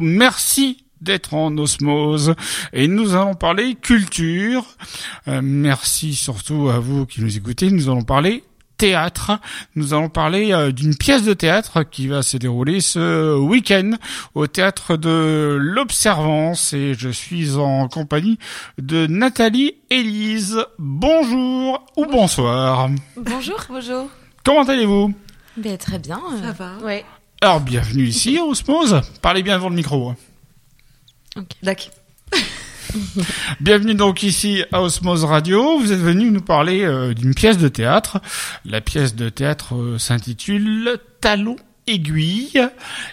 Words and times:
Merci 0.00 0.84
d'être 1.00 1.34
en 1.34 1.56
osmose 1.58 2.34
et 2.72 2.88
nous 2.88 3.14
allons 3.14 3.34
parler 3.34 3.74
culture. 3.74 4.64
Euh, 5.28 5.40
merci 5.42 6.14
surtout 6.14 6.68
à 6.68 6.78
vous 6.78 7.06
qui 7.06 7.20
nous 7.20 7.36
écoutez. 7.36 7.70
Nous 7.70 7.88
allons 7.88 8.02
parler 8.02 8.44
théâtre. 8.76 9.38
Nous 9.74 9.94
allons 9.94 10.08
parler 10.08 10.52
euh, 10.52 10.72
d'une 10.72 10.96
pièce 10.96 11.22
de 11.22 11.34
théâtre 11.34 11.82
qui 11.82 12.08
va 12.08 12.22
se 12.22 12.36
dérouler 12.36 12.80
ce 12.80 13.36
week-end 13.38 13.92
au 14.34 14.46
théâtre 14.46 14.96
de 14.96 15.56
l'Observance 15.58 16.72
et 16.72 16.94
je 16.94 17.08
suis 17.08 17.54
en 17.56 17.88
compagnie 17.88 18.38
de 18.78 19.06
Nathalie 19.06 19.74
Élise. 19.90 20.58
Bonjour 20.78 21.84
ou 21.96 22.06
bonsoir. 22.06 22.88
Bonjour, 23.16 23.60
bonjour. 23.68 24.08
Comment 24.44 24.64
allez-vous? 24.64 25.12
Ben, 25.56 25.78
Très 25.78 25.98
bien. 25.98 26.20
Ça 26.42 26.52
va. 26.52 26.76
Ouais. 26.84 27.04
Alors 27.46 27.60
bienvenue 27.60 28.02
ici 28.08 28.38
à 28.38 28.42
Osmose. 28.42 29.02
Parlez 29.22 29.44
bien 29.44 29.54
devant 29.54 29.68
le 29.68 29.76
micro. 29.76 30.08
hein. 30.08 31.44
D'accord. 31.62 31.92
Bienvenue 33.60 33.94
donc 33.94 34.24
ici 34.24 34.64
à 34.72 34.82
Osmose 34.82 35.22
Radio. 35.24 35.78
Vous 35.78 35.92
êtes 35.92 36.00
venu 36.00 36.32
nous 36.32 36.40
parler 36.40 36.82
euh, 36.82 37.14
d'une 37.14 37.34
pièce 37.34 37.56
de 37.56 37.68
théâtre. 37.68 38.20
La 38.64 38.80
pièce 38.80 39.14
de 39.14 39.28
théâtre 39.28 39.76
euh, 39.76 39.96
s'intitule 39.96 40.98
Talon 41.20 41.54
aiguille 41.86 42.60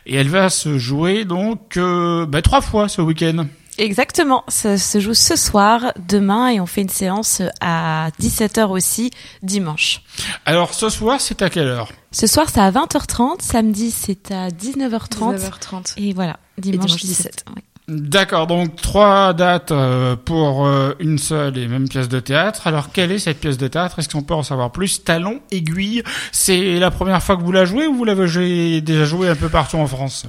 et 0.07 0.15
elle 0.15 0.29
va 0.29 0.49
se 0.49 0.79
jouer 0.79 1.25
donc 1.25 1.77
euh, 1.77 2.25
bah, 2.25 2.41
trois 2.41 2.61
fois 2.61 2.89
ce 2.89 3.03
week-end. 3.03 3.45
Exactement. 3.77 4.43
Ça 4.47 4.77
se 4.77 4.99
joue 4.99 5.13
ce 5.13 5.35
soir, 5.35 5.93
demain, 6.07 6.49
et 6.49 6.59
on 6.59 6.65
fait 6.65 6.81
une 6.81 6.89
séance 6.89 7.41
à 7.61 8.09
17h 8.19 8.67
aussi, 8.69 9.11
dimanche. 9.41 10.01
Alors 10.45 10.73
ce 10.73 10.89
soir 10.89 11.19
c'est 11.21 11.41
à 11.41 11.49
quelle 11.49 11.67
heure? 11.67 11.89
Ce 12.11 12.27
soir, 12.27 12.47
c'est 12.53 12.59
à 12.59 12.69
20h30. 12.71 13.41
Samedi, 13.41 13.89
c'est 13.89 14.31
à 14.31 14.49
19h30. 14.49 15.37
19h30. 15.37 15.93
Et 15.97 16.13
voilà, 16.13 16.37
dimanche, 16.59 16.85
dimanche 16.85 17.01
17. 17.01 17.07
17. 17.07 17.45
ouais. 17.55 17.63
D'accord, 17.89 18.47
donc 18.47 18.77
trois 18.77 19.33
dates 19.33 19.71
euh, 19.71 20.15
pour 20.15 20.65
euh, 20.65 20.93
une 20.99 21.17
seule 21.17 21.57
et 21.57 21.67
même 21.67 21.89
pièce 21.89 22.07
de 22.07 22.21
théâtre. 22.21 22.65
Alors 22.67 22.93
quelle 22.93 23.11
est 23.11 23.19
cette 23.19 23.41
pièce 23.41 23.57
de 23.57 23.67
théâtre? 23.67 23.99
Est-ce 23.99 24.07
qu'on 24.07 24.21
peut 24.21 24.33
en 24.33 24.43
savoir 24.43 24.71
plus? 24.71 25.03
Talon 25.03 25.41
aiguille, 25.51 26.01
c'est 26.31 26.79
la 26.79 26.91
première 26.91 27.21
fois 27.21 27.35
que 27.35 27.41
vous 27.41 27.51
la 27.51 27.65
jouez 27.65 27.85
ou 27.87 27.93
vous 27.93 28.05
l'avez 28.05 28.79
déjà 28.79 29.03
joué 29.03 29.27
un 29.27 29.35
peu 29.35 29.49
partout 29.49 29.77
en 29.77 29.87
France? 29.87 30.25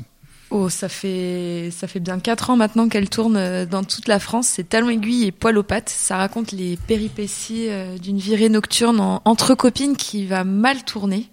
Oh, 0.57 0.69
ça 0.69 0.89
fait 0.89 1.71
ça 1.77 1.89
fait 1.89 1.99
bien 1.99 2.21
quatre 2.21 2.49
ans 2.49 2.57
maintenant 2.57 2.89
qu'elle 2.89 3.11
tourne 3.11 3.37
euh, 3.37 3.67
dans 3.67 3.83
toute 3.83 4.07
la 4.07 4.21
France. 4.21 4.47
C'est 4.47 4.69
Talon 4.69 4.89
aiguille 4.89 5.25
et 5.25 5.33
Poil 5.33 5.59
aux 5.59 5.65
pattes. 5.65 5.89
Ça 5.89 6.17
raconte 6.17 6.53
les 6.53 6.77
péripéties 6.77 7.67
euh, 7.71 7.99
d'une 7.99 8.19
virée 8.19 8.49
nocturne 8.49 9.01
en- 9.01 9.21
entre 9.25 9.57
copines 9.57 9.97
qui 9.97 10.27
va 10.27 10.45
mal 10.45 10.85
tourner. 10.85 11.27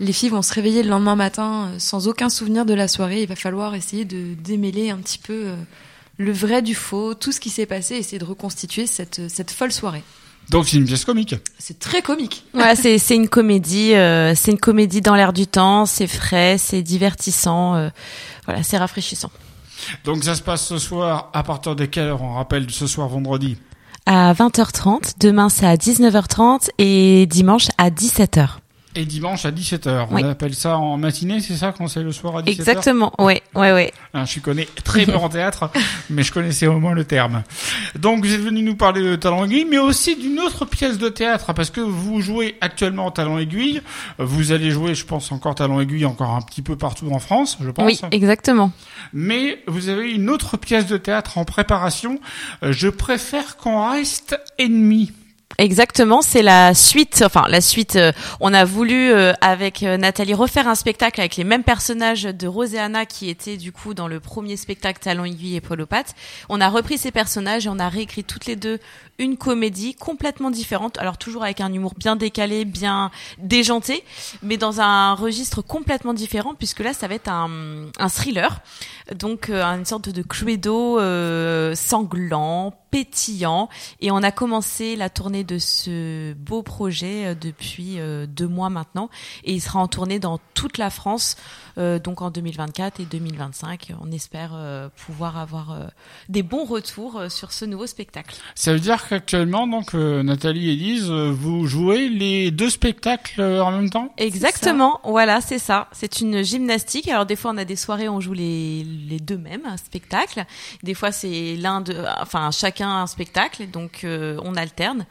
Les 0.00 0.14
filles 0.14 0.30
vont 0.30 0.40
se 0.40 0.54
réveiller 0.54 0.82
le 0.82 0.88
lendemain 0.88 1.16
matin 1.16 1.66
euh, 1.66 1.78
sans 1.78 2.08
aucun 2.08 2.30
souvenir 2.30 2.64
de 2.64 2.72
la 2.72 2.88
soirée. 2.88 3.20
Il 3.22 3.28
va 3.28 3.36
falloir 3.36 3.74
essayer 3.74 4.06
de 4.06 4.32
démêler 4.42 4.88
un 4.88 4.96
petit 4.98 5.18
peu 5.18 5.48
le 6.16 6.32
vrai 6.32 6.62
du 6.62 6.74
faux, 6.74 7.12
tout 7.12 7.30
ce 7.30 7.40
qui 7.40 7.50
s'est 7.50 7.66
passé, 7.66 7.96
essayer 7.96 8.18
de 8.18 8.24
reconstituer 8.24 8.86
cette 8.86 9.28
cette 9.28 9.50
folle 9.50 9.72
soirée. 9.72 10.02
Donc 10.50 10.68
c'est 10.68 10.76
une 10.76 10.84
pièce 10.84 11.04
comique. 11.04 11.34
C'est 11.58 11.78
très 11.78 12.02
comique. 12.02 12.44
Voilà, 12.52 12.76
c'est 12.76 12.98
c'est 12.98 13.16
une 13.16 13.28
comédie. 13.28 13.94
euh, 13.94 14.34
c'est 14.34 14.50
une 14.50 14.58
comédie 14.58 15.00
dans 15.00 15.14
l'air 15.14 15.32
du 15.32 15.46
temps. 15.46 15.86
C'est 15.86 16.06
frais, 16.06 16.56
c'est 16.58 16.82
divertissant. 16.82 17.74
euh, 17.74 17.88
voilà, 18.46 18.62
c'est 18.62 18.76
rafraîchissant. 18.76 19.30
Donc 20.04 20.22
ça 20.24 20.34
se 20.34 20.42
passe 20.42 20.66
ce 20.66 20.78
soir 20.78 21.30
à 21.32 21.42
partir 21.42 21.74
de 21.74 21.84
quelle 21.86 22.08
heure 22.08 22.22
On 22.22 22.34
rappelle 22.34 22.70
ce 22.70 22.86
soir 22.86 23.08
vendredi. 23.08 23.56
À 24.04 24.32
20h30. 24.34 25.14
Demain, 25.20 25.48
c'est 25.48 25.66
à 25.66 25.76
19h30 25.76 26.68
et 26.78 27.26
dimanche 27.26 27.68
à 27.78 27.90
17h. 27.90 28.48
Et 28.94 29.06
dimanche 29.06 29.46
à 29.46 29.50
17h. 29.50 30.08
On 30.10 30.22
appelle 30.28 30.54
ça 30.54 30.76
en 30.76 30.98
matinée, 30.98 31.40
c'est 31.40 31.56
ça 31.56 31.72
quand 31.76 31.88
c'est 31.88 32.02
le 32.02 32.12
soir 32.12 32.36
à 32.36 32.42
17h 32.42 32.50
Exactement. 32.50 33.12
Ouais, 33.18 33.42
ouais, 33.54 33.72
ouais. 33.72 33.92
Hein, 34.12 34.26
Je 34.26 34.38
connais 34.40 34.68
très 34.84 35.06
peu 35.06 35.14
en 35.14 35.30
théâtre, 35.30 35.70
mais 36.10 36.22
je 36.22 36.30
connaissais 36.30 36.66
au 36.66 36.78
moins 36.78 36.92
le 36.92 37.04
terme. 37.04 37.42
Donc 37.98 38.24
vous 38.24 38.34
êtes 38.34 38.40
venu 38.42 38.60
nous 38.62 38.76
parler 38.76 39.02
de 39.02 39.16
Talent 39.16 39.46
Aiguille, 39.46 39.64
mais 39.68 39.78
aussi 39.78 40.16
d'une 40.16 40.38
autre 40.40 40.66
pièce 40.66 40.98
de 40.98 41.08
théâtre, 41.08 41.54
parce 41.54 41.70
que 41.70 41.80
vous 41.80 42.20
jouez 42.20 42.56
actuellement 42.60 43.10
Talent 43.10 43.38
Aiguille. 43.38 43.80
Vous 44.18 44.52
allez 44.52 44.70
jouer, 44.70 44.94
je 44.94 45.06
pense, 45.06 45.32
encore 45.32 45.54
Talent 45.54 45.80
Aiguille 45.80 46.04
encore 46.04 46.30
un 46.30 46.42
petit 46.42 46.60
peu 46.62 46.76
partout 46.76 47.10
en 47.12 47.18
France, 47.18 47.56
je 47.62 47.70
pense. 47.70 47.86
Oui, 47.86 47.98
exactement. 48.10 48.72
Mais 49.14 49.62
vous 49.66 49.88
avez 49.88 50.10
une 50.12 50.28
autre 50.28 50.58
pièce 50.58 50.86
de 50.86 50.98
théâtre 50.98 51.38
en 51.38 51.44
préparation. 51.46 52.20
Euh, 52.62 52.72
Je 52.72 52.88
préfère 52.88 53.56
qu'on 53.56 53.90
reste 53.90 54.38
ennemis. 54.58 55.12
Exactement, 55.58 56.22
c'est 56.22 56.42
la 56.42 56.74
suite. 56.74 57.22
Enfin, 57.24 57.44
la 57.48 57.60
suite. 57.60 57.96
euh, 57.96 58.12
on 58.40 58.54
a 58.54 58.64
voulu 58.64 59.12
euh, 59.12 59.32
avec 59.40 59.82
euh, 59.82 59.96
Nathalie 59.96 60.34
refaire 60.34 60.66
un 60.66 60.74
spectacle 60.74 61.20
avec 61.20 61.36
les 61.36 61.44
mêmes 61.44 61.62
personnages 61.62 62.22
de 62.24 62.46
Rose 62.46 62.74
et 62.74 62.78
Anna 62.78 63.06
qui 63.06 63.28
étaient 63.28 63.56
du 63.56 63.70
coup 63.72 63.94
dans 63.94 64.08
le 64.08 64.18
premier 64.18 64.56
spectacle 64.56 65.00
Talon 65.00 65.24
aiguille 65.24 65.56
et 65.56 65.60
pattes. 65.60 66.14
On 66.48 66.60
a 66.60 66.68
repris 66.68 66.98
ces 66.98 67.10
personnages 67.10 67.66
et 67.66 67.68
on 67.68 67.78
a 67.78 67.88
réécrit 67.88 68.24
toutes 68.24 68.46
les 68.46 68.56
deux 68.56 68.78
une 69.18 69.36
comédie 69.36 69.94
complètement 69.94 70.50
différente. 70.50 70.98
Alors 70.98 71.18
toujours 71.18 71.44
avec 71.44 71.60
un 71.60 71.72
humour 71.72 71.94
bien 71.96 72.16
décalé, 72.16 72.64
bien 72.64 73.10
déjanté, 73.38 74.04
mais 74.42 74.56
dans 74.56 74.80
un 74.80 75.14
registre 75.14 75.62
complètement 75.62 76.14
différent 76.14 76.54
puisque 76.54 76.80
là 76.80 76.92
ça 76.92 77.08
va 77.08 77.14
être 77.14 77.28
un, 77.28 77.88
un 77.98 78.08
thriller, 78.08 78.60
donc 79.14 79.48
euh, 79.50 79.62
une 79.62 79.84
sorte 79.84 80.08
de 80.08 80.22
cluedo 80.22 80.98
euh, 80.98 81.74
sanglant, 81.74 82.74
pétillant. 82.92 83.68
Et 84.00 84.12
on 84.12 84.18
a 84.18 84.30
commencé 84.30 84.94
la 84.94 85.10
tournée 85.10 85.42
de 85.42 85.58
ce 85.58 86.34
beau 86.34 86.62
projet 86.62 87.26
euh, 87.26 87.34
depuis 87.34 87.98
euh, 87.98 88.26
deux 88.26 88.46
mois 88.46 88.70
maintenant. 88.70 89.08
Et 89.44 89.54
il 89.54 89.60
sera 89.60 89.80
en 89.80 89.88
tournée 89.88 90.20
dans 90.20 90.38
toute 90.54 90.78
la 90.78 90.90
France, 90.90 91.36
euh, 91.78 91.98
donc 91.98 92.22
en 92.22 92.30
2024 92.30 93.00
et 93.00 93.06
2025. 93.06 93.94
On 94.00 94.12
espère 94.12 94.52
pouvoir 95.06 95.38
avoir 95.38 95.90
des 96.28 96.42
bons 96.42 96.64
retours 96.64 97.22
sur 97.28 97.52
ce 97.52 97.64
nouveau 97.64 97.86
spectacle. 97.86 98.36
Ça 98.54 98.74
veut 98.74 98.80
dire 98.80 99.08
qu'actuellement, 99.08 99.66
donc 99.66 99.94
Nathalie 99.94 100.68
et 100.68 100.72
Elise, 100.72 101.10
euh, 101.10 101.30
vous 101.32 101.66
jouez 101.66 102.10
les 102.10 102.50
deux 102.50 102.68
spectacles 102.68 103.40
en 103.40 103.72
même 103.72 103.88
temps? 103.88 104.12
Exactement, 104.18 105.00
voilà, 105.04 105.40
c'est 105.40 105.58
ça. 105.58 105.88
C'est 105.92 106.20
une 106.20 106.42
gymnastique. 106.42 107.08
Alors 107.08 107.24
des 107.24 107.36
fois, 107.36 107.52
on 107.52 107.56
a 107.56 107.64
des 107.64 107.76
soirées, 107.76 108.08
où 108.08 108.12
on 108.12 108.20
joue 108.20 108.34
les, 108.34 108.84
les 108.84 109.18
deux 109.18 109.38
mêmes 109.38 109.64
un 109.64 109.78
spectacle. 109.78 110.44
Des 110.82 110.94
fois, 110.94 111.10
c'est 111.10 111.56
l'un 111.56 111.80
de, 111.80 111.96
enfin 112.20 112.50
chacun 112.50 112.81
un 112.88 113.06
spectacle, 113.06 113.62
et 113.62 113.66
donc 113.66 114.04
euh, 114.04 114.38
on 114.42 114.56
alterne. 114.56 115.06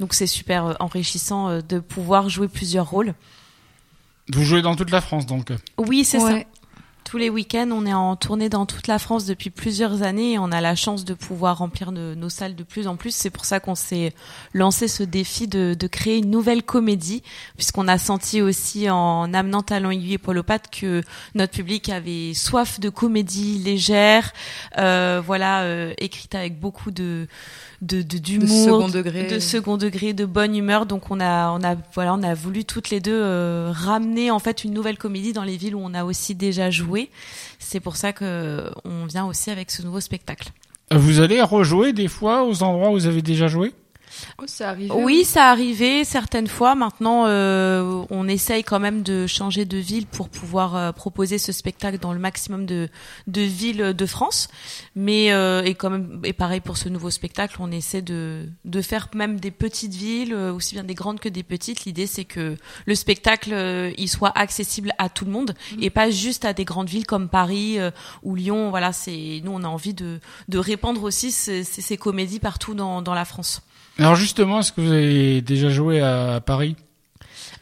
Donc 0.00 0.14
c'est 0.14 0.26
super 0.26 0.66
euh, 0.66 0.74
enrichissant 0.80 1.48
euh, 1.48 1.60
de 1.60 1.78
pouvoir 1.78 2.28
jouer 2.28 2.48
plusieurs 2.48 2.88
rôles. 2.90 3.14
Vous 4.32 4.44
jouez 4.44 4.62
dans 4.62 4.74
toute 4.74 4.90
la 4.90 5.00
France, 5.00 5.26
donc. 5.26 5.52
Oui, 5.78 6.04
c'est 6.04 6.18
ça. 6.18 6.40
Tous 7.08 7.18
les 7.18 7.30
week-ends, 7.30 7.68
on 7.70 7.86
est 7.86 7.94
en 7.94 8.16
tournée 8.16 8.48
dans 8.48 8.66
toute 8.66 8.88
la 8.88 8.98
France 8.98 9.26
depuis 9.26 9.50
plusieurs 9.50 10.02
années 10.02 10.32
et 10.32 10.38
on 10.40 10.50
a 10.50 10.60
la 10.60 10.74
chance 10.74 11.04
de 11.04 11.14
pouvoir 11.14 11.58
remplir 11.58 11.92
de- 11.92 12.16
nos 12.16 12.28
salles 12.28 12.56
de 12.56 12.64
plus 12.64 12.88
en 12.88 12.96
plus. 12.96 13.14
C'est 13.14 13.30
pour 13.30 13.44
ça 13.44 13.60
qu'on 13.60 13.76
s'est 13.76 14.12
lancé 14.54 14.88
ce 14.88 15.04
défi 15.04 15.46
de, 15.46 15.76
de 15.78 15.86
créer 15.86 16.16
une 16.18 16.30
nouvelle 16.32 16.64
comédie, 16.64 17.22
puisqu'on 17.56 17.86
a 17.86 17.96
senti 17.98 18.42
aussi 18.42 18.90
en 18.90 19.32
amenant 19.34 19.62
Talent 19.62 19.90
Aiguille 19.90 20.14
et 20.14 20.18
pattes 20.18 20.68
que 20.68 21.00
notre 21.36 21.52
public 21.52 21.90
avait 21.90 22.34
soif 22.34 22.80
de 22.80 22.88
comédie 22.88 23.58
légère, 23.64 24.32
euh, 24.76 25.22
voilà, 25.24 25.62
euh, 25.62 25.94
écrite 25.98 26.34
avec 26.34 26.58
beaucoup 26.58 26.90
de 26.90 27.28
de 27.82 28.00
de- 28.02 28.16
d'humour, 28.18 28.48
second 28.48 28.88
degré. 28.88 29.26
de 29.28 29.38
second 29.38 29.76
degré, 29.76 30.12
de 30.14 30.24
bonne 30.24 30.56
humeur. 30.56 30.86
Donc 30.86 31.10
on 31.10 31.20
a 31.20 31.50
on 31.52 31.62
a 31.62 31.76
voilà, 31.94 32.14
on 32.14 32.22
a 32.24 32.34
voulu 32.34 32.64
toutes 32.64 32.90
les 32.90 33.00
deux 33.00 33.12
euh, 33.22 33.70
ramener 33.72 34.30
en 34.32 34.38
fait 34.40 34.64
une 34.64 34.72
nouvelle 34.72 34.96
comédie 34.98 35.32
dans 35.34 35.44
les 35.44 35.56
villes 35.58 35.76
où 35.76 35.80
on 35.84 35.94
a 35.94 36.02
aussi 36.02 36.34
déjà 36.34 36.70
joué. 36.70 36.95
C'est 37.58 37.80
pour 37.80 37.96
ça 37.96 38.12
que 38.12 38.70
on 38.84 39.06
vient 39.06 39.26
aussi 39.26 39.50
avec 39.50 39.70
ce 39.70 39.82
nouveau 39.82 40.00
spectacle. 40.00 40.50
Vous 40.90 41.20
allez 41.20 41.42
rejouer 41.42 41.92
des 41.92 42.08
fois 42.08 42.44
aux 42.44 42.62
endroits 42.62 42.90
où 42.90 42.94
vous 42.94 43.06
avez 43.06 43.22
déjà 43.22 43.48
joué? 43.48 43.72
Oh, 44.38 44.44
ça 44.46 44.70
arrive. 44.70 44.92
Oui, 44.94 45.24
ça 45.24 45.50
arrivait 45.50 46.04
certaines 46.04 46.46
fois. 46.46 46.74
Maintenant, 46.74 47.24
euh, 47.26 48.04
on 48.10 48.28
essaye 48.28 48.64
quand 48.64 48.80
même 48.80 49.02
de 49.02 49.26
changer 49.26 49.64
de 49.64 49.78
ville 49.78 50.06
pour 50.06 50.28
pouvoir 50.28 50.76
euh, 50.76 50.92
proposer 50.92 51.38
ce 51.38 51.52
spectacle 51.52 51.98
dans 51.98 52.12
le 52.12 52.18
maximum 52.18 52.66
de, 52.66 52.88
de 53.26 53.40
villes 53.42 53.94
de 53.94 54.06
France. 54.06 54.48
Mais 54.94 55.32
euh, 55.32 55.62
et 55.62 55.74
quand 55.74 55.90
même, 55.90 56.20
et 56.24 56.32
pareil 56.32 56.60
pour 56.60 56.76
ce 56.76 56.88
nouveau 56.88 57.10
spectacle, 57.10 57.56
on 57.60 57.70
essaie 57.70 58.02
de 58.02 58.48
de 58.64 58.82
faire 58.82 59.08
même 59.14 59.38
des 59.40 59.50
petites 59.50 59.94
villes, 59.94 60.34
euh, 60.34 60.52
aussi 60.52 60.74
bien 60.74 60.84
des 60.84 60.94
grandes 60.94 61.20
que 61.20 61.28
des 61.28 61.42
petites. 61.42 61.84
L'idée, 61.84 62.06
c'est 62.06 62.24
que 62.24 62.56
le 62.86 62.94
spectacle 62.94 63.50
euh, 63.52 63.92
il 63.98 64.08
soit 64.08 64.32
accessible 64.36 64.92
à 64.98 65.08
tout 65.08 65.24
le 65.24 65.30
monde 65.30 65.54
et 65.80 65.90
pas 65.90 66.10
juste 66.10 66.44
à 66.44 66.52
des 66.52 66.64
grandes 66.64 66.88
villes 66.88 67.06
comme 67.06 67.28
Paris 67.28 67.78
ou 68.22 68.34
Lyon. 68.34 68.70
Voilà, 68.70 68.92
c'est 68.92 69.40
nous 69.44 69.52
on 69.52 69.62
a 69.62 69.68
envie 69.68 69.94
de 69.94 70.20
de 70.48 70.58
répandre 70.58 71.02
aussi 71.02 71.32
ces, 71.32 71.64
ces, 71.64 71.82
ces 71.82 71.96
comédies 71.96 72.40
partout 72.40 72.74
dans 72.74 73.02
dans 73.02 73.14
la 73.14 73.24
France. 73.24 73.62
Alors 73.98 74.14
justement, 74.14 74.60
est-ce 74.60 74.72
que 74.72 74.80
vous 74.80 74.92
avez 74.92 75.40
déjà 75.40 75.68
joué 75.70 76.00
à 76.00 76.40
Paris? 76.44 76.76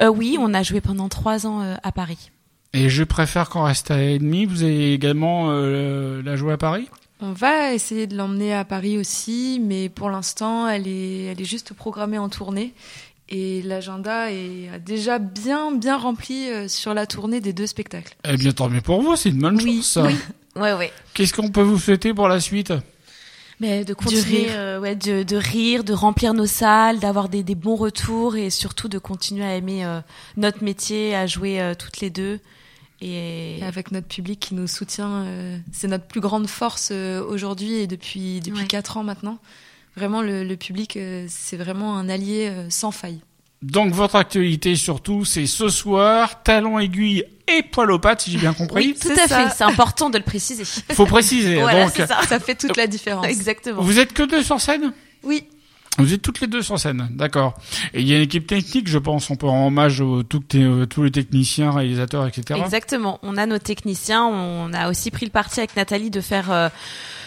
Euh, 0.03 0.09
oui, 0.09 0.37
on 0.41 0.53
a 0.55 0.63
joué 0.63 0.81
pendant 0.81 1.09
trois 1.09 1.47
ans 1.47 1.63
euh, 1.63 1.77
à 1.83 1.93
Paris. 1.93 2.31
Et 2.73 2.89
je 2.89 3.05
préfère 3.05 3.49
qu'on 3.51 3.63
reste 3.63 3.91
à 3.93 4.03
ennemi. 4.03 4.45
Vous 4.47 4.65
avez 4.65 4.93
également 4.93 5.47
euh, 5.51 6.23
la 6.25 6.35
joué 6.35 6.53
à 6.53 6.57
Paris? 6.57 6.89
On 7.21 7.33
va 7.33 7.73
essayer 7.73 8.09
de 8.09 8.17
l'emmener 8.17 8.53
à 8.53 8.65
Paris 8.65 8.99
aussi, 8.99 9.61
mais 9.65 9.89
pour 9.89 10.11
l'instant, 10.11 10.67
elle 10.69 10.89
est, 10.89 11.27
elle 11.27 11.41
est 11.41 11.45
juste 11.45 11.73
programmée 11.73 12.19
en 12.19 12.29
tournée. 12.29 12.75
Et 13.29 13.63
l'agenda 13.63 14.31
est 14.33 14.79
déjà 14.85 15.19
bien, 15.21 15.71
bien 15.73 15.97
rempli 15.97 16.49
euh, 16.51 16.67
sur 16.69 16.93
la 16.93 17.07
tournée 17.07 17.41
des 17.41 17.53
deux 17.53 17.67
spectacles. 17.69 18.17
Eh 18.29 18.37
bien, 18.37 18.51
tant 18.53 18.69
mieux 18.69 18.81
pour 18.83 19.01
vous, 19.01 19.15
c'est 19.17 19.31
une 19.31 19.39
bonne 19.39 19.57
Oui, 19.63 19.77
chose. 19.77 19.87
ça. 19.87 20.03
oui. 20.03 20.17
Ouais, 20.57 20.73
ouais. 20.75 20.93
Qu'est-ce 21.15 21.33
qu'on 21.33 21.49
peut 21.51 21.63
vous 21.63 21.79
souhaiter 21.79 22.13
pour 22.13 22.29
la 22.29 22.41
suite? 22.41 22.73
Mais 23.65 23.85
de 23.85 23.95
continuer, 23.95 24.47
euh, 24.51 24.79
ouais, 24.79 24.95
de, 24.95 25.23
de 25.23 25.37
rire, 25.37 25.85
de 25.85 25.95
remplir 25.95 26.35
nos 26.35 26.45
salles, 26.45 26.99
d'avoir 27.01 27.31
des, 27.31 27.43
des 27.43 27.55
bons 27.55 27.77
retours 27.77 28.37
et 28.37 28.51
surtout 28.51 28.89
de 28.89 28.99
continuer 28.99 29.43
à 29.45 29.57
aimer 29.57 29.87
euh, 29.87 30.01
notre 30.37 30.63
métier, 30.63 31.15
à 31.15 31.27
jouer 31.27 31.63
euh, 31.63 31.75
toutes 31.75 32.01
les 32.01 32.11
deux. 32.11 32.41
Et, 33.01 33.59
Et 33.61 33.65
avec 33.65 33.91
notre 33.91 34.07
public 34.07 34.39
qui 34.39 34.55
nous 34.55 34.67
soutient, 34.67 35.27
c'est 35.73 35.89
notre 35.89 36.05
plus 36.07 36.21
grande 36.21 36.47
force 36.47 36.91
aujourd'hui 36.91 37.75
et 37.77 37.87
depuis 37.87 38.41
depuis 38.41 38.67
Ouais. 38.67 38.97
ans 38.97 39.03
maintenant. 39.03 39.39
Vraiment, 39.97 40.21
le, 40.23 40.45
le 40.45 40.57
public, 40.57 40.99
c'est 41.29 41.57
vraiment 41.57 41.97
un 41.97 42.09
allié 42.09 42.53
sans 42.69 42.91
faille. 42.93 43.21
Donc, 43.65 43.93
votre 43.95 44.17
actualité, 44.17 44.77
surtout, 44.77 45.25
c'est 45.25 45.47
ce 45.47 45.69
soir, 45.69 46.43
talon 46.43 46.79
aiguille 46.79 47.25
et 47.49 47.63
poil 47.63 47.91
aux 47.91 47.99
pattes, 47.99 48.23
si 48.23 48.31
j'ai 48.31 48.39
bien 48.39 48.53
compris. 48.55 48.89
oui, 48.89 48.97
tout 49.01 49.09
à 49.11 49.27
ça. 49.29 49.49
fait. 49.49 49.55
C'est 49.57 49.65
important 49.65 50.11
de 50.11 50.19
le 50.19 50.25
préciser. 50.25 50.65
Faut 50.93 51.07
préciser. 51.07 51.61
voilà, 51.61 51.85
donc, 51.85 51.95
ça. 51.97 52.21
Ça 52.29 52.39
fait 52.41 52.55
toute 52.55 52.77
la 52.77 52.87
différence. 52.87 53.27
Exactement. 53.27 53.81
vous 53.83 53.99
êtes 53.99 54.13
que 54.13 54.23
deux 54.23 54.43
sur 54.43 54.61
scène? 54.61 54.93
Oui, 55.23 55.45
Vous 55.99 56.13
êtes 56.13 56.23
toutes 56.23 56.41
les 56.41 56.47
deux 56.47 56.61
sur 56.63 56.79
scène, 56.79 57.09
d'accord. 57.13 57.55
Et 57.95 58.01
il 58.01 58.09
y 58.09 58.13
a 58.13 58.17
une 58.17 58.23
équipe 58.25 58.47
technique, 58.47 58.89
je 58.89 58.99
pense, 58.99 59.31
on 59.31 59.37
peut 59.37 59.47
rendre 59.47 59.67
hommage 59.69 60.03
tout- 60.29 60.43
euh, 60.57 60.85
tous 60.87 61.03
les 61.03 61.11
techniciens, 61.11 61.71
réalisateurs, 61.71 62.27
etc. 62.27 62.61
Exactement. 62.63 63.19
On 63.23 63.37
a 63.37 63.47
nos 63.47 63.59
techniciens. 63.59 64.25
On 64.25 64.73
a 64.75 64.91
aussi 64.91 65.11
pris 65.11 65.25
le 65.27 65.31
parti 65.33 65.61
avec 65.61 65.77
Nathalie 65.77 66.11
de 66.11 66.21
faire, 66.21 66.51
euh, 66.51 66.69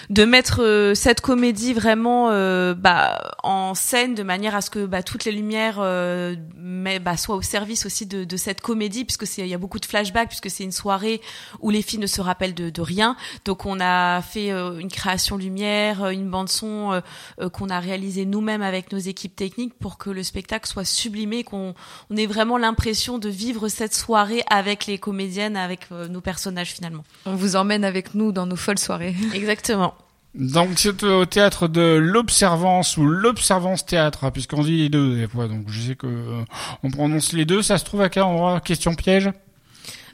de 0.09 0.23
mettre 0.25 0.63
euh, 0.63 0.95
cette 0.95 1.21
comédie 1.21 1.73
vraiment 1.73 2.29
euh, 2.31 2.73
bah, 2.73 3.35
en 3.43 3.75
scène 3.75 4.15
de 4.15 4.23
manière 4.23 4.55
à 4.55 4.61
ce 4.61 4.69
que 4.69 4.85
bah, 4.85 5.03
toutes 5.03 5.25
les 5.25 5.31
lumières 5.31 5.77
euh, 5.79 6.35
mais, 6.55 6.99
bah, 6.99 7.17
soient 7.17 7.35
au 7.35 7.41
service 7.41 7.85
aussi 7.85 8.05
de, 8.05 8.23
de 8.23 8.37
cette 8.37 8.61
comédie, 8.61 9.03
puisque 9.03 9.27
c'est 9.27 9.41
il 9.41 9.47
y 9.47 9.53
a 9.53 9.57
beaucoup 9.57 9.79
de 9.79 9.85
flashbacks, 9.85 10.29
puisque 10.29 10.49
c'est 10.49 10.63
une 10.63 10.71
soirée 10.71 11.21
où 11.59 11.69
les 11.69 11.81
filles 11.81 11.99
ne 11.99 12.07
se 12.07 12.21
rappellent 12.21 12.53
de, 12.53 12.69
de 12.69 12.81
rien. 12.81 13.17
Donc 13.45 13.65
on 13.65 13.79
a 13.79 14.21
fait 14.21 14.51
euh, 14.51 14.79
une 14.79 14.89
création 14.89 15.37
lumière, 15.37 16.03
euh, 16.03 16.09
une 16.11 16.29
bande 16.29 16.49
son 16.49 16.93
euh, 17.39 17.49
qu'on 17.49 17.69
a 17.69 17.79
réalisée 17.79 18.25
nous-mêmes 18.25 18.61
avec 18.61 18.91
nos 18.91 18.97
équipes 18.97 19.35
techniques 19.35 19.73
pour 19.77 19.97
que 19.97 20.09
le 20.09 20.23
spectacle 20.23 20.67
soit 20.67 20.85
sublimé, 20.85 21.43
qu'on 21.43 21.73
on 22.09 22.17
ait 22.17 22.25
vraiment 22.25 22.57
l'impression 22.57 23.17
de 23.17 23.29
vivre 23.29 23.67
cette 23.67 23.93
soirée 23.93 24.43
avec 24.49 24.85
les 24.85 24.97
comédiennes, 24.97 25.57
avec 25.57 25.91
nos 25.91 26.21
personnages 26.21 26.71
finalement. 26.71 27.03
on 27.25 27.35
vous 27.35 27.55
emmène 27.55 27.83
avec 27.83 28.15
nous 28.15 28.31
dans 28.31 28.45
nos 28.45 28.55
folles 28.55 28.79
soirées. 28.79 29.15
Exactement. 29.33 29.96
Donc 30.37 30.69
c'est 30.75 31.03
au 31.03 31.25
théâtre 31.25 31.67
de 31.67 31.97
l'Observance 31.99 32.97
ou 32.97 33.05
l'Observance 33.07 33.85
Théâtre, 33.85 34.23
hein, 34.23 34.31
puisqu'on 34.31 34.61
dit 34.61 34.77
les 34.77 34.89
deux 34.89 35.15
des 35.17 35.27
fois. 35.27 35.47
Donc 35.47 35.65
je 35.67 35.81
sais 35.81 35.95
que 35.95 36.05
euh, 36.05 36.43
on 36.83 36.91
prononce 36.91 37.33
les 37.33 37.45
deux. 37.45 37.63
Ça 37.63 37.77
se 37.79 37.85
trouve 37.85 38.01
à 38.01 38.09
quel 38.09 38.23
endroit? 38.23 38.59
Question 38.59 38.93
piège? 38.93 39.31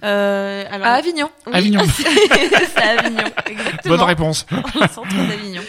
Euh, 0.04 0.64
alors, 0.70 0.88
À 0.88 0.92
Avignon. 0.92 1.30
oui, 1.48 1.54
Avignon. 1.54 1.82
c'est 1.96 2.82
à 2.82 3.00
Avignon, 3.00 3.24
exactement. 3.46 3.96
Bonne 3.98 4.02
réponse. 4.06 4.46
Dans 4.52 4.58
le 4.82 4.88
centre 4.88 5.16
d'Avignon. 5.16 5.62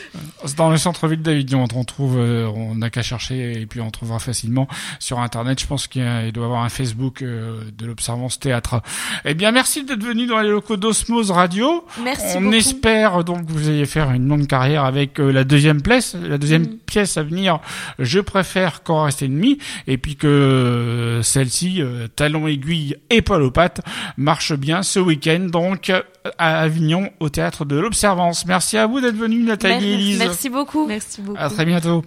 Dans 0.56 0.70
le 0.70 0.76
centre-ville 0.76 1.22
d'Avignon. 1.22 1.64
On 1.74 1.84
trouve, 1.84 2.16
euh, 2.18 2.46
on 2.54 2.74
n'a 2.74 2.90
qu'à 2.90 3.02
chercher 3.02 3.60
et 3.60 3.66
puis 3.66 3.80
on 3.80 3.90
trouvera 3.90 4.18
facilement 4.18 4.66
sur 4.98 5.20
Internet. 5.20 5.60
Je 5.60 5.66
pense 5.66 5.86
qu'il 5.86 6.02
doit 6.32 6.42
y 6.44 6.46
avoir 6.46 6.62
un 6.64 6.68
Facebook 6.68 7.22
euh, 7.22 7.60
de 7.78 7.86
l'Observance 7.86 8.38
Théâtre. 8.38 8.82
Eh 9.24 9.34
bien, 9.34 9.52
merci 9.52 9.84
d'être 9.84 10.02
venu 10.02 10.26
dans 10.26 10.40
les 10.40 10.48
locaux 10.48 10.76
d'Osmose 10.76 11.30
Radio. 11.30 11.84
Merci 12.02 12.36
on 12.36 12.40
beaucoup. 12.42 12.54
espère 12.54 13.24
donc 13.24 13.46
que 13.46 13.52
vous 13.52 13.68
allez 13.68 13.86
faire 13.86 14.10
une 14.10 14.26
longue 14.28 14.46
carrière 14.46 14.84
avec 14.84 15.20
euh, 15.20 15.30
la 15.30 15.44
deuxième 15.44 15.82
pièce, 15.82 16.16
la 16.20 16.38
deuxième 16.38 16.54
Mm. 16.64 16.76
pièce 16.86 17.16
à 17.16 17.22
venir. 17.22 17.58
Je 17.98 18.20
préfère 18.20 18.82
qu'en 18.82 19.02
reste 19.04 19.22
ennemi, 19.22 19.58
et 19.86 19.98
puis 19.98 20.16
que 20.16 20.26
euh, 20.26 21.22
celle-ci, 21.22 21.82
euh, 21.82 22.06
talon 22.14 22.46
aiguille 22.46 22.96
et 23.10 23.22
poil 23.22 23.42
aux 23.42 23.50
pattes, 23.50 23.80
marche 24.16 24.52
bien 24.54 24.82
ce 24.82 24.98
week-end 25.00 25.40
donc 25.50 25.90
à 26.38 26.60
Avignon 26.60 27.10
au 27.20 27.28
théâtre 27.28 27.64
de 27.64 27.76
l'Observance. 27.76 28.46
Merci 28.46 28.78
à 28.78 28.86
vous 28.86 29.00
d'être 29.00 29.16
venu, 29.16 29.42
Nathalie 29.42 29.74
Merci, 29.74 29.92
Élise. 29.92 30.18
Merci 30.34 30.50
beaucoup. 30.50 30.86
Merci 30.86 31.20
beaucoup. 31.22 31.38
À 31.40 31.48
très 31.48 31.64
bientôt. 31.64 32.04